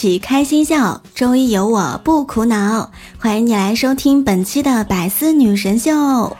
[0.00, 2.90] 起开心笑，周一有我不苦恼。
[3.18, 6.34] 欢迎你来收听本期的百思女神秀。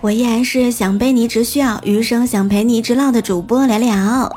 [0.00, 4.32] 我依然是想背你只需要余生想陪你直唠的主播聊聊。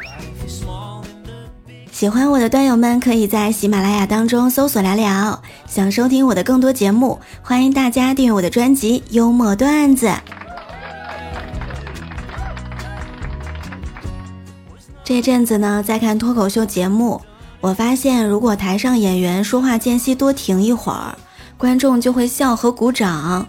[1.92, 5.42] 喜欢我的段友们可以在喜马拉雅当中搜索聊聊。
[5.66, 10.06] 想收听我的更多节目，欢迎大家订阅我的专辑《幽默段子》。
[15.04, 17.22] 这阵子呢，在看脱口秀节目，
[17.60, 21.18] 我发现如果台上演员说话间隙多停一会儿，
[21.58, 23.46] 观众就会笑和鼓掌。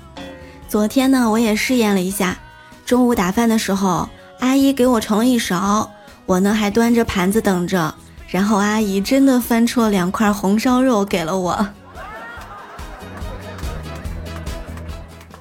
[0.68, 2.36] 昨天呢，我也试验了一下，
[2.84, 4.08] 中午打饭的时候，
[4.40, 5.88] 阿姨给我盛了一勺，
[6.26, 7.94] 我呢还端着盘子等着，
[8.26, 11.68] 然后阿姨真的翻出了两块红烧肉给了我。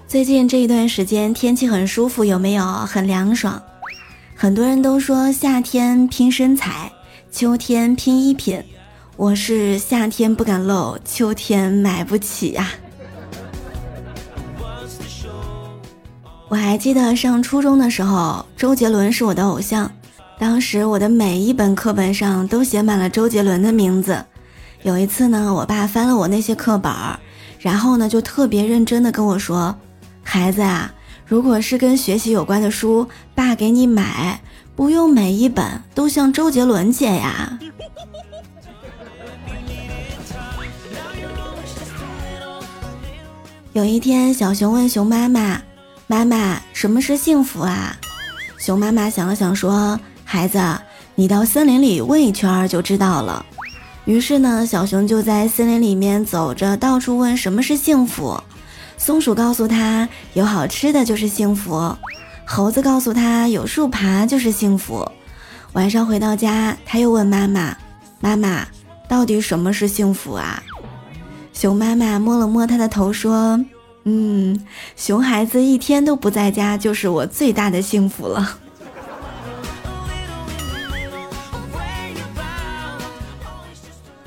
[0.07, 2.63] 最近这一段时间天气很舒服，有没有？
[2.63, 3.59] 很凉爽。
[4.43, 6.91] 很多人都说夏天拼身材，
[7.31, 8.61] 秋天拼衣品。
[9.15, 12.67] 我是夏天不敢露，秋天买不起呀。
[16.49, 19.89] 我还记得上初中的时候，周杰伦是我的偶像。
[20.37, 24.25] 当时我的每一本课本上都写满了周杰伦的名字。
[24.81, 26.91] 有一次呢，我爸翻了我那些课本，
[27.59, 29.73] 然后呢就特别认真的跟我说
[30.21, 30.93] ：“孩子啊。”
[31.25, 34.39] 如果是跟学习有关的书，爸给你买，
[34.75, 37.57] 不用每一本都向周杰伦借呀。
[43.73, 45.59] 有一天，小熊问熊妈妈
[46.05, 47.97] ：“妈妈，什么是幸福啊？”
[48.59, 50.61] 熊妈妈想了想说：“孩子，
[51.15, 53.43] 你到森林里问一圈就知道了。”
[54.05, 58.39] 于是呢，小熊就在森林里面走着，到处问什么是幸福。
[58.97, 61.95] 松鼠告诉他，有好吃的就是幸福。
[62.45, 65.09] 猴子告诉他，有树爬就是幸福。
[65.73, 67.75] 晚上回到家，他又问妈妈
[68.19, 68.67] ：“妈妈，
[69.07, 70.61] 到底什么是幸福啊？”
[71.53, 73.59] 熊妈妈摸了摸他的头，说
[74.05, 74.59] ：“嗯，
[74.95, 78.57] 熊孩子一天都不在家，就是我最大的幸福了。”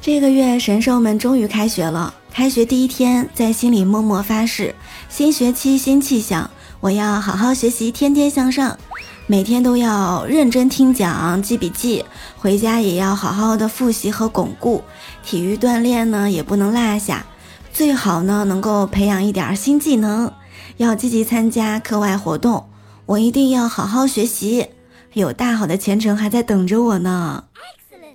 [0.00, 2.14] 这个月，神兽们终于开学了。
[2.36, 4.74] 开学第一天，在心里默默发誓：
[5.08, 8.78] 新学期新气象，我要好好学习，天天向上，
[9.26, 12.04] 每天都要认真听讲、记笔记，
[12.36, 14.84] 回家也要好好的复习和巩固。
[15.24, 17.24] 体育锻炼呢，也不能落下，
[17.72, 20.30] 最好呢能够培养一点新技能，
[20.76, 22.68] 要积极参加课外活动。
[23.06, 24.66] 我一定要好好学习，
[25.14, 27.44] 有大好的前程还在等着我呢！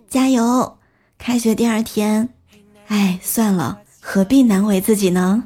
[0.07, 0.77] 加油！
[1.17, 2.29] 开学第二天，
[2.85, 3.79] 哎，算了。
[4.13, 5.41] 何必难为自己呢？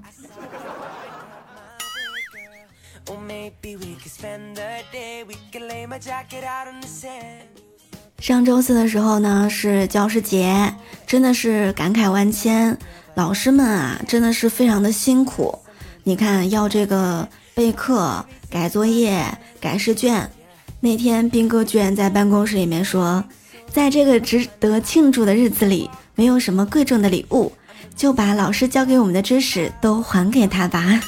[8.18, 10.74] 上周四的时候呢，是教师节，
[11.06, 12.76] 真的是感慨万千。
[13.14, 15.60] 老师们啊，真的是非常的辛苦。
[16.04, 19.24] 你看，要这个备课、改作业、
[19.62, 20.28] 改试卷。
[20.80, 23.24] 那天斌哥居然在办公室里面说，
[23.70, 27.52] 在这个值得庆祝的日子里，没有什么贵重的礼物。
[27.96, 31.02] 就把老师教给我们的知识都还给他吧。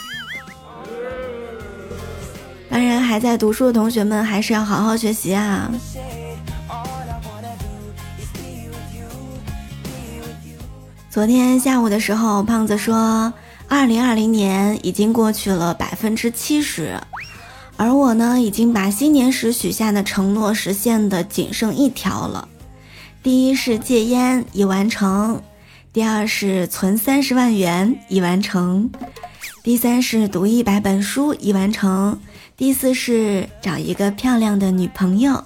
[2.70, 5.72] 当然，还在读书的同学们还是要好好学习啊。
[11.10, 13.34] 昨天下午的时候，胖子说，
[13.68, 17.02] 二零二零年已经过去了百分之七十，
[17.76, 22.48] 而我呢，已经把新年时许下的承诺实现的仅剩一条了。
[23.24, 25.42] 第一是戒烟，已完成。
[25.98, 28.88] 第二是存三十万元已完成，
[29.64, 32.20] 第三是读一百本书已完成，
[32.56, 35.44] 第四是找一个漂亮的女朋友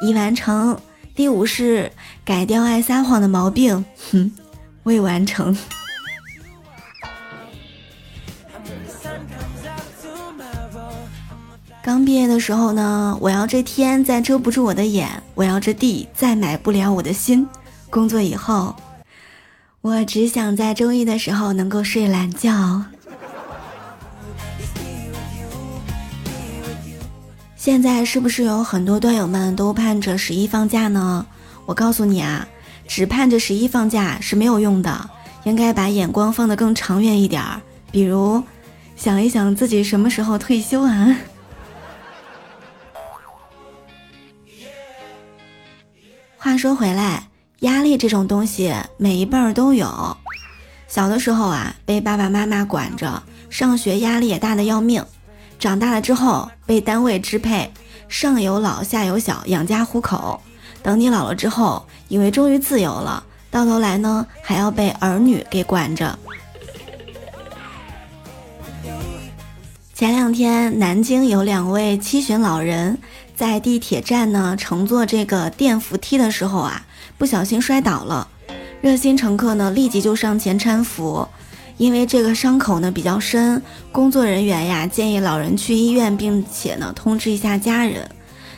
[0.00, 0.78] 已完成，
[1.16, 1.90] 第五是
[2.24, 4.30] 改掉爱撒谎的毛病，哼，
[4.84, 5.58] 未完成。
[11.82, 17.44] 刚毕业的时候呢，我要这天再遮不住我的眼，我要这地再买不了我的心。
[17.90, 18.72] 工作以后。
[19.82, 22.84] 我只想在周一的时候能够睡懒觉。
[27.56, 31.24] 现在是不是有很多段友们都盼着十一放假呢？
[31.64, 32.46] 我告诉你啊，
[32.86, 35.08] 只盼着十一放假是没有用的，
[35.44, 37.62] 应该把眼光放得更长远一点儿。
[37.90, 38.42] 比如，
[38.96, 41.16] 想一想自己什么时候退休啊？
[46.36, 47.28] 话说回来，
[47.60, 50.16] 压力这种东西，每一辈儿都有。
[50.88, 55.04] 小的时候啊，被爸爸妈妈管着，上学压力也大的要命。
[55.58, 57.70] 长大了之后，被单位支配，
[58.08, 60.40] 上有老下有小，养家糊口。
[60.82, 66.18] 等你老了之后，以为终于自由了，到头来呢，还要被儿女给管着。
[69.94, 72.96] 前两天，南京有两位七旬老人
[73.36, 76.86] 在地铁站呢乘坐这个电扶梯的时候啊，
[77.20, 78.26] 不小心摔倒了。
[78.80, 81.28] 热心乘客呢立即就上前搀扶，
[81.76, 83.62] 因为这个伤口呢比较深，
[83.92, 88.08] 工作人员呀建议老人去医院，并且呢通知一下家人。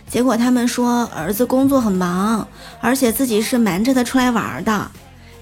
[0.08, 2.46] 结果他们说儿子工作很忙，
[2.80, 4.88] 而且自己是瞒着他出来玩的。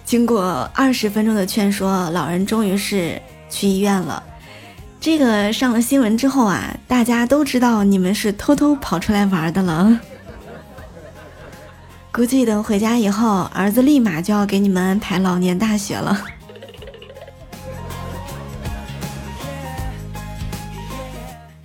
[0.03, 3.21] 经过二十分钟的劝说，老人终于是
[3.51, 4.23] 去医院了。
[4.99, 10.01] 这个上了新闻之后啊，大家都知道你们是偷偷跑出来玩的了。
[12.13, 16.23] 估计等回家以后，儿子立马就要给你们安排老年大学了。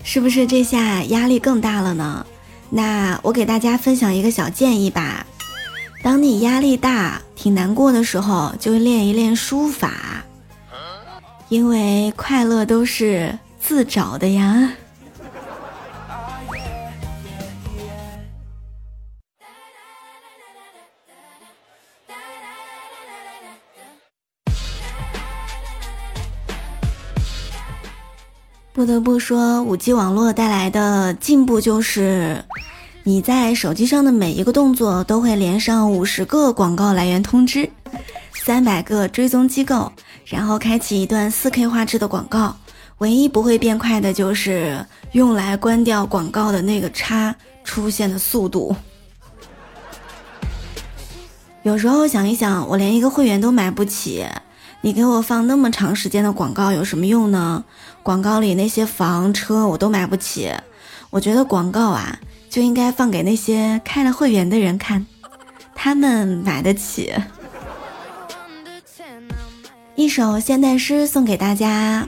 [0.03, 2.25] 是不是这下压力更大了呢？
[2.69, 5.25] 那我给大家分享一个小建议吧，
[6.01, 10.23] 当你压力大、挺难过的时候，就练一练书法，
[11.49, 14.71] 因为快乐都是自找的呀。
[28.75, 32.43] 不得不说，五 G 网络带来的进步就是，
[33.03, 37.69] 你在手机上的每一个动作都会连上五十个广告来源通知，
[38.43, 39.89] 三百个追踪机构，
[40.25, 42.53] 然后开启一段 4K 画质的广告。
[42.97, 47.33] 唯一不会变快的就是用来关掉广告的那个叉
[47.63, 48.75] 出现的速度。
[51.63, 54.25] 有时候想一想，我连一个会员都买不起。
[54.81, 57.63] 你给我放那么长时间的广告有什么用呢？
[58.05, 60.53] 广告里那些房车我都买不起，
[61.09, 62.19] 我觉得广告啊
[62.51, 65.07] 就应该放给那些开了会员的人看，
[65.73, 67.11] 他们买得起。
[69.95, 72.07] 一首现代诗送给大家：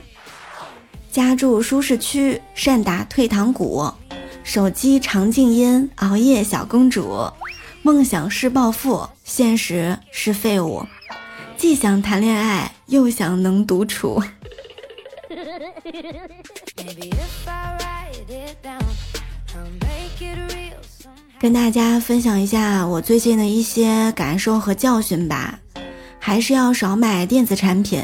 [1.10, 3.92] 家住舒适区，善打退堂鼓，
[4.44, 7.28] 手机常静音，熬夜小公主，
[7.82, 10.86] 梦想是暴富，现实是废物。
[11.56, 14.22] 既想谈恋爱，又想能独处。
[21.40, 25.58] 跟大家分享一下我最近的一些感受和教训吧，
[26.18, 28.02] 还是要少买电子产品，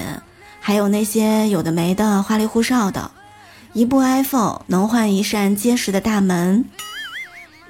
[0.61, 3.11] 还有那些有的没的花里胡哨的。
[3.73, 6.65] 一部 iPhone 能换一扇结实的大门，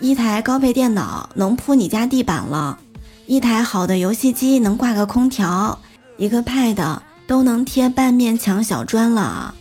[0.00, 2.78] 一台高配电脑能铺你家地板了。
[3.26, 5.80] 一台好的游戏机能挂个空调，
[6.18, 9.55] 一个 Pad 都能贴半面墙小砖了。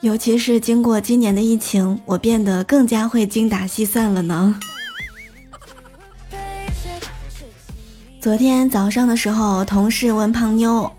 [0.00, 4.58] 尤其是经过今年的疫情，我变得更加会精打细算了呢。
[8.20, 10.92] 昨天早上的时候，同事问胖妞：“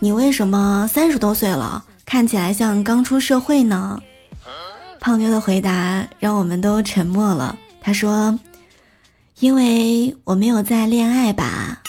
[0.00, 4.00] 你为什么三十多岁了，看起来像刚出社会呢？”
[5.00, 7.58] 胖妞的回答让我们都沉默了。
[7.80, 8.38] 他说
[9.40, 11.82] ：“因为我没有在恋爱吧。”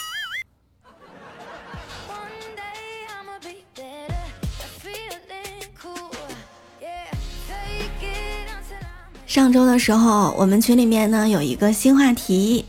[9.34, 12.64] 上周的时候，我们群里面呢有一个新话题。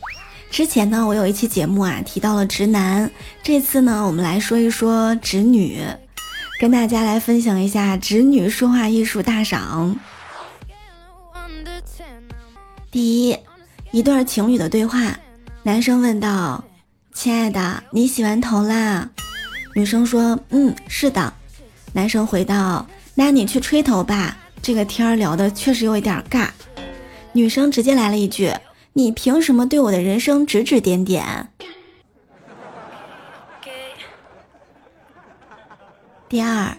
[0.49, 3.11] 之前呢，我有一期节目啊提到了直男，
[3.43, 5.79] 这次呢，我们来说一说直女，
[6.59, 9.95] 跟大家来分享一下直女说话艺术大赏。
[12.89, 13.37] 第一，
[13.91, 15.15] 一对情侣的对话。
[15.61, 16.63] 男生问道
[17.13, 19.07] ：“亲爱的，你洗完头啦？”
[19.75, 21.31] 女生说：“嗯，是的。”
[21.93, 26.47] 男生回道：“那你去吹头吧，这个天儿聊的确实有一点尬。”
[27.33, 28.51] 女生直接来了一句
[28.93, 31.49] ：“你凭什么对我的人生指指点点？”
[36.27, 36.75] 第二，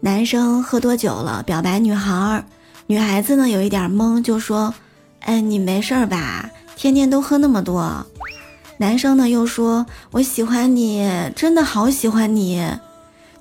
[0.00, 2.46] 男生喝多酒了，表白女孩，
[2.86, 4.72] 女孩子呢有一点懵，就说。
[5.20, 6.50] 哎，你没事儿吧？
[6.76, 8.06] 天天都喝那么多。
[8.78, 12.66] 男生呢又说：“我喜欢你，真的好喜欢你。”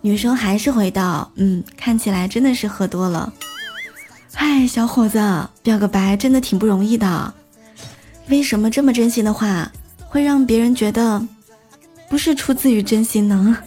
[0.02, 3.32] 女生还是回道：“嗯，看起来真的是喝多了。”
[4.34, 5.20] 嗨，小伙子，
[5.62, 7.34] 表个白真的挺不容易的。
[8.28, 9.72] 为什么这么真心的话
[10.08, 11.22] 会让别人觉得
[12.10, 13.58] 不是出自于真心呢？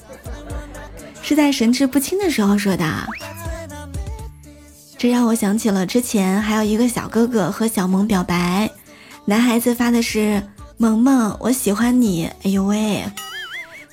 [1.23, 3.07] 是在神志不清的时候说的。
[4.97, 8.71] 这让我想起了之前还有一个小哥哥和小萌表白，
[9.27, 10.43] 男孩子发的是
[10.79, 12.25] “萌萌，我喜欢你”。
[12.43, 13.05] 哎呦喂！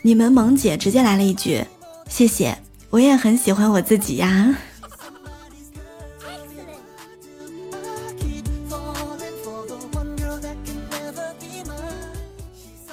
[0.01, 1.63] 你们萌姐直接来了一句
[2.07, 2.57] ：“谢谢，
[2.89, 4.55] 我也很喜欢我自己呀。”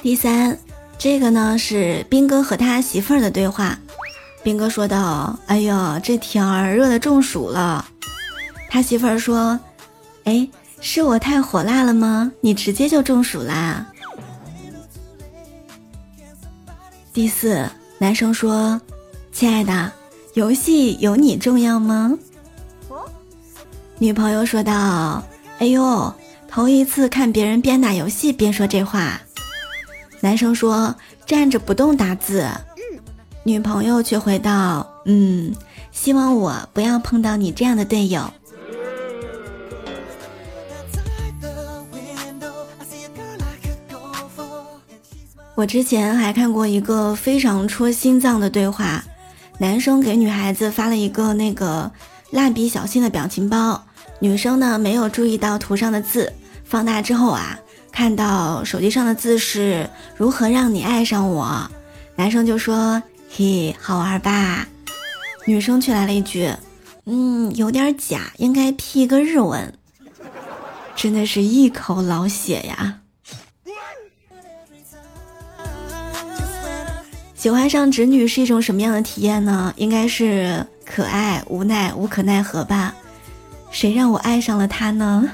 [0.01, 0.57] 第三，
[0.97, 3.79] 这个呢是兵哥和他媳妇儿的对话。
[4.45, 7.85] 兵哥说道：“哎呦，这天儿热的中暑了。”
[8.71, 9.59] 他媳妇儿说
[10.25, 10.49] ：“哎，
[10.81, 12.31] 是我太火辣了吗？
[12.41, 13.85] 你直接就中暑啦。”
[17.13, 18.81] 第四，男生说
[19.33, 19.93] ：“亲爱的，
[20.35, 22.17] 游戏有你重要吗？”
[23.99, 25.23] 女朋友说道
[25.59, 26.15] ：“哎呦，
[26.49, 29.21] 头一次看别人边打游戏边说这话。”
[30.21, 30.95] 男生说
[31.27, 32.47] ：“站着不动打字。”
[33.45, 35.55] 女朋友却回道：“嗯，
[35.93, 38.31] 希望我不要碰到你这样的队友。”
[45.55, 49.03] 我之前还看过一个非常戳心脏的对话，
[49.59, 51.91] 男生给女孩子发了一个那个
[52.31, 53.85] 蜡笔小新的表情包，
[54.21, 56.33] 女生呢没有注意到图上的字，
[56.65, 57.59] 放大之后啊，
[57.99, 61.69] 看到手机上的字是如何让你爱上我，
[62.15, 64.65] 男生就说嘿好玩吧，
[65.47, 66.49] 女生却来了一句，
[67.07, 69.75] 嗯有点假，应该 P 一个日文，
[70.95, 73.01] 真的是一口老血呀。
[77.35, 79.75] 喜欢上侄女是一种什么样的体验呢？
[79.77, 82.95] 应该是可爱、无奈、无可奈何吧。
[83.73, 85.29] 谁让我爱上了她呢？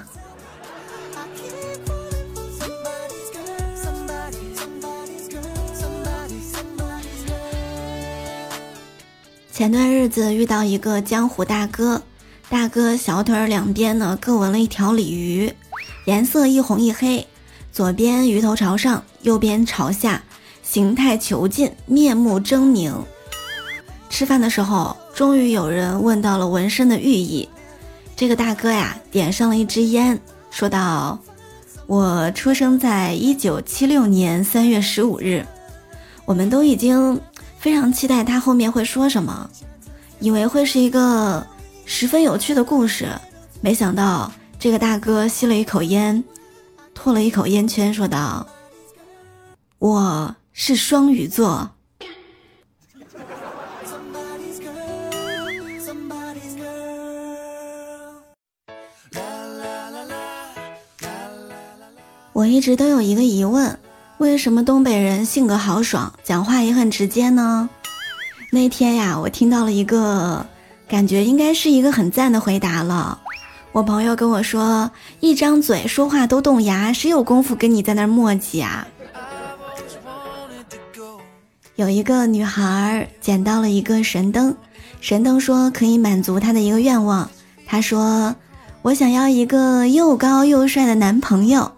[9.54, 12.02] 前段日子遇到一个江湖大哥，
[12.48, 15.54] 大哥小腿两边呢各纹了一条鲤鱼，
[16.06, 17.24] 颜色一红一黑，
[17.70, 20.20] 左边鱼头朝上，右边朝下。
[20.64, 22.94] 形态遒劲，面目狰狞。
[24.10, 27.48] 吃饭的时候，终于有人问到了纹身的寓意。
[28.16, 30.20] 这个大哥呀，点上了一支烟，
[30.50, 31.16] 说道
[31.86, 35.46] ：“我出生在一九七六年三月十五日。”
[36.26, 37.20] 我们都已经
[37.64, 39.48] 非常期待他后面会说什么，
[40.20, 41.46] 以为会是一个
[41.86, 43.08] 十分有趣的故事。
[43.62, 46.22] 没想到这个大哥吸了一口烟，
[46.92, 48.46] 吐了一口烟圈，说道
[49.80, 51.70] ：“我。”是双鱼座。
[62.34, 63.78] 我一直都有一个疑问：
[64.24, 67.68] 为什么东北人性格豪爽，讲话也很直接呢？
[68.50, 70.46] 那天呀，我听到了一个，
[70.88, 73.20] 感觉应该是一个很赞的回答了。
[73.72, 74.90] 我朋友跟我说
[75.20, 78.88] ：“一张嘴说话都动牙，谁有功夫跟你在那磨叽啊？”
[81.76, 84.56] 有一个女孩捡到了一个神灯，
[85.02, 87.28] 神灯说可以满足她的一个愿望。
[87.66, 88.34] 她说
[88.80, 91.70] ：“我想要一个又高又帅的男朋友。”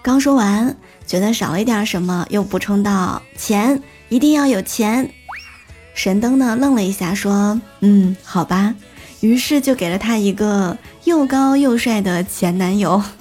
[0.00, 0.76] 刚说完，
[1.08, 5.10] 觉得少了一点什么，又补充道：“钱一定要有钱。”
[5.94, 8.74] 神灯呢愣了一下，说：“嗯，好吧。”
[9.20, 13.02] 于是就给了他一个又高又帅的前男友。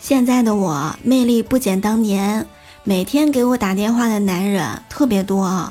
[0.00, 2.46] 现在的我魅力不减当年，
[2.84, 5.70] 每天给我打电话的男人特别多，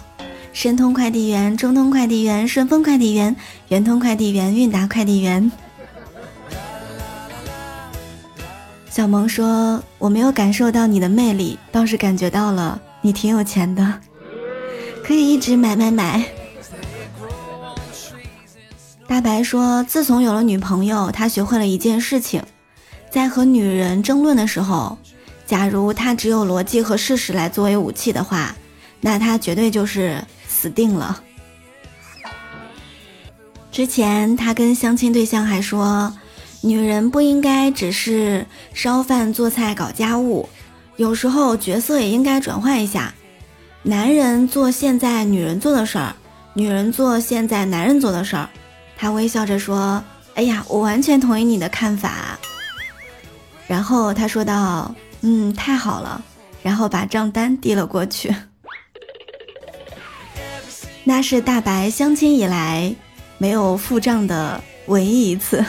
[0.53, 3.35] 申通快递员、中通快递员、顺丰快递员、
[3.69, 5.51] 圆通快递员、韵达快递员。
[8.97, 14.01] 小萌说：“我没有感受到你的魅力，倒是感觉到了你挺有钱的，
[15.05, 16.25] 可以一直买买买。”
[19.07, 22.41] 大白说：“自从有了女朋友，他学会了一件事情。”
[23.11, 24.97] 在和女人争论的时候，
[25.45, 28.55] 假如他只有逻辑和事实来作为武器的话，
[28.99, 31.21] 那他绝对就是死定了。
[33.71, 36.11] 之前他跟相亲对象还说，
[36.61, 40.49] 女人不应该只是烧饭做菜搞家务，
[40.95, 43.13] 有时候角色也应该转换一下，
[43.83, 46.15] 男人做现在女人做的事儿，
[46.53, 48.49] 女人做现在男人做的事儿。
[48.97, 52.37] 他微笑着说：“哎呀，我完全同意你的看法。”
[53.67, 56.21] 然后他说道：“嗯，太好了。”
[56.63, 58.33] 然后把账单递了过去。
[61.05, 62.93] 那是大白相亲以来
[63.37, 65.63] 没有付账的唯一一次。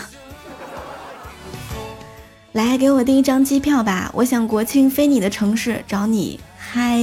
[2.59, 6.99] 来给我订一张机票吧，我想国庆飞你的城市找你嗨。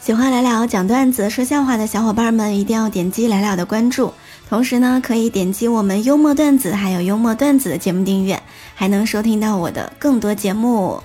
[0.00, 4.12] 喜欢来了讲段子、说笑话的小伙伴们，一定要点击来了的关注。
[4.48, 8.42] 同时呢，可以点击我们幽默段子还有幽默段子的节目订阅，
[8.74, 11.00] 还能收听到我的更多节目。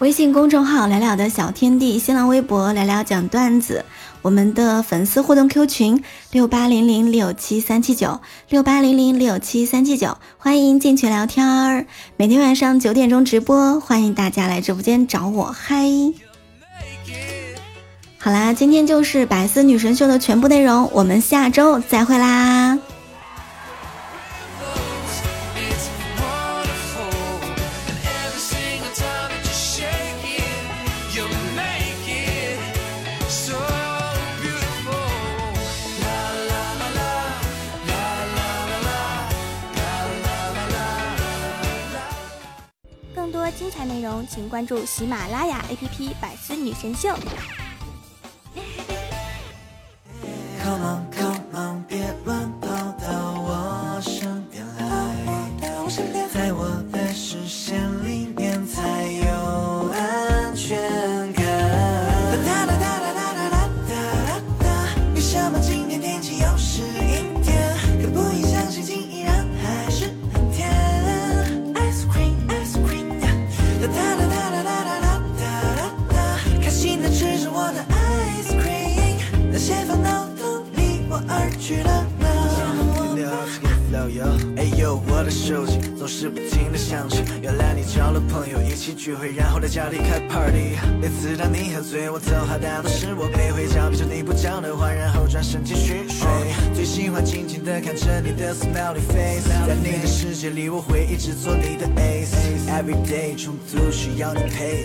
[0.00, 3.82] 微信公众号来了的小天地，新浪微博来了讲段子，
[4.26, 6.02] 我们的粉丝互动 Q 群
[6.32, 11.86] 六八零零六七三七九六八零零六七三七九，欢迎进群聊天儿。
[12.16, 15.86] 每天晚上九点钟直播，欢迎大家来直播间找我嗨。
[18.18, 22.76] 好啦，今天就是百思女神秀的全部内容，我们下周再会啦。
[44.36, 47.08] 请关注喜马拉雅 APP《百思女神秀》。
[81.16, 82.36] 我而去了哪？
[84.56, 87.24] 哎呦，我的手机总是不停的响起。
[87.40, 90.76] 原来你交了朋友，一起聚会，然后在家里开 party。
[91.00, 93.50] 每次当你喝醉，我走好大都是我背。
[93.50, 96.28] 会讲别说你不讲的话，然后转身继续睡。
[96.74, 102.36] 最喜欢静静的看着你的 smiley face，在你的世界里，我会一直做你的 ace。
[102.68, 104.82] Every day 冲突需要你陪。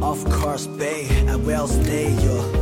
[0.00, 2.61] Of course babe，I will stay。